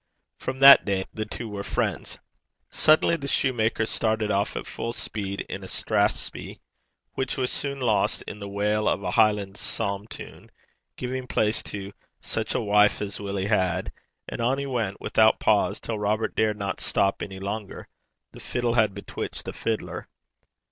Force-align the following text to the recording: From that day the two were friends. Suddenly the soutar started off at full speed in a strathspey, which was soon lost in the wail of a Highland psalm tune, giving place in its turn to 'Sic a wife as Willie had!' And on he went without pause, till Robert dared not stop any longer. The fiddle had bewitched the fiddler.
From 0.35 0.57
that 0.57 0.83
day 0.83 1.05
the 1.13 1.27
two 1.27 1.47
were 1.47 1.63
friends. 1.63 2.17
Suddenly 2.71 3.17
the 3.17 3.27
soutar 3.27 3.85
started 3.87 4.31
off 4.31 4.55
at 4.57 4.65
full 4.65 4.93
speed 4.93 5.41
in 5.41 5.63
a 5.63 5.67
strathspey, 5.67 6.59
which 7.13 7.37
was 7.37 7.51
soon 7.51 7.79
lost 7.79 8.23
in 8.23 8.39
the 8.39 8.49
wail 8.49 8.89
of 8.89 9.03
a 9.03 9.11
Highland 9.11 9.57
psalm 9.57 10.07
tune, 10.07 10.49
giving 10.95 11.27
place 11.27 11.61
in 11.61 11.67
its 11.67 11.69
turn 11.69 11.83
to 11.83 11.93
'Sic 12.27 12.55
a 12.55 12.61
wife 12.61 12.99
as 12.99 13.19
Willie 13.21 13.45
had!' 13.45 13.91
And 14.27 14.41
on 14.41 14.57
he 14.57 14.65
went 14.65 14.99
without 14.99 15.39
pause, 15.39 15.79
till 15.79 15.99
Robert 15.99 16.33
dared 16.35 16.57
not 16.57 16.81
stop 16.81 17.21
any 17.21 17.37
longer. 17.39 17.87
The 18.31 18.39
fiddle 18.39 18.73
had 18.73 18.95
bewitched 18.95 19.45
the 19.45 19.53
fiddler. 19.53 20.07